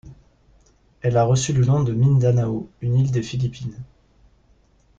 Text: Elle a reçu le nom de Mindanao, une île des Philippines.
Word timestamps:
Elle 1.03 1.15
a 1.15 1.23
reçu 1.23 1.53
le 1.53 1.63
nom 1.63 1.83
de 1.83 1.93
Mindanao, 1.93 2.67
une 2.81 2.95
île 2.97 3.11
des 3.11 3.21
Philippines. 3.21 3.77